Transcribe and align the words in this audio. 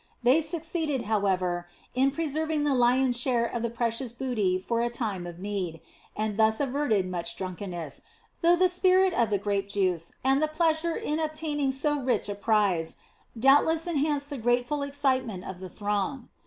They 0.23 0.41
succeeded, 0.41 1.03
however, 1.03 1.67
in 1.93 2.09
preserving 2.09 2.63
the 2.63 2.73
lion's 2.73 3.19
share 3.21 3.45
of 3.45 3.61
the 3.61 3.69
precious 3.69 4.11
booty 4.11 4.57
for 4.57 4.81
a 4.81 4.89
time 4.89 5.27
of 5.27 5.37
need, 5.37 5.79
and 6.17 6.39
thus 6.39 6.59
averted 6.59 7.05
much 7.05 7.35
drunkenness, 7.35 8.01
though 8.41 8.55
the 8.55 8.67
spirit 8.67 9.13
of 9.13 9.29
the 9.29 9.37
grape 9.37 9.67
juice 9.69 10.11
and 10.23 10.41
the 10.41 10.47
pleasure 10.47 10.95
in 10.95 11.19
obtaining 11.19 11.71
so 11.71 11.99
rich 11.99 12.27
a 12.29 12.33
prize 12.33 12.95
doubtless 13.39 13.85
enhanced 13.85 14.31
the 14.31 14.39
grateful 14.39 14.81
excitement 14.81 15.43
of 15.43 15.59
the 15.59 15.69
throng. 15.69 16.29